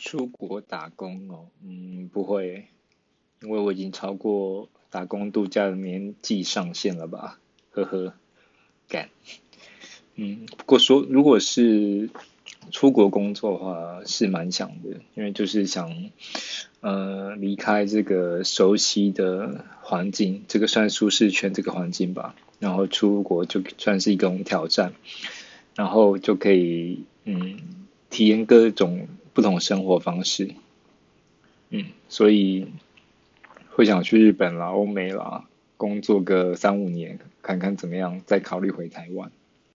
[0.00, 2.64] 出国打工哦，嗯，不会，
[3.42, 7.38] 因为我已经超过打工度假的年纪上限了吧，
[7.70, 8.14] 呵呵，
[8.88, 9.10] 干，
[10.14, 12.08] 嗯，不过说如果是
[12.70, 15.94] 出国工作的话，是蛮想的，因为就是想，
[16.80, 24.94] 呃，离开这个熟悉的环境，这个算舒适圈这个环境吧，然后出国就算是一种挑战，
[25.76, 27.60] 然后就可以，嗯，
[28.08, 29.06] 体验各种。
[29.32, 30.54] 不同生活方式，
[31.70, 32.68] 嗯，所以
[33.70, 35.44] 会想去日本啦、欧美啦
[35.76, 39.30] 工作个三五年，看看怎么样，再考虑回台湾。